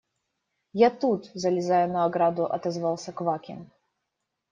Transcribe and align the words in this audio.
–Я 0.73 0.89
тут,– 0.89 1.29
залезая 1.35 1.87
на 1.87 2.05
ограду, 2.05 2.47
отозвался 2.47 3.11
Квакин. 3.13 3.69